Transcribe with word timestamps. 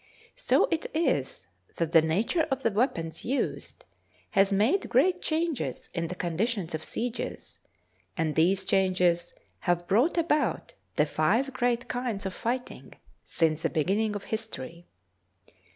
So 0.35 0.67
it 0.71 0.87
is 0.95 1.45
that 1.75 1.91
the 1.91 2.01
nature 2.01 2.47
of 2.49 2.63
the 2.63 2.71
weapons 2.71 3.23
used 3.23 3.85
has 4.31 4.51
made 4.51 4.89
great 4.89 5.21
changes 5.21 5.89
in 5.93 6.07
the 6.07 6.15
conditions 6.15 6.73
of 6.73 6.83
sieges, 6.83 7.59
and 8.17 8.33
these 8.33 8.65
changes 8.65 9.35
have 9.59 9.85
brought 9.87 10.17
about 10.17 10.73
the 10.95 11.05
five 11.05 11.53
great 11.53 11.87
kinds 11.87 12.25
of 12.25 12.33
fighting 12.33 12.93
since 13.25 13.61
the 13.61 13.69
beginning 13.69 14.15
of 14.15 14.23
history. 14.23 14.87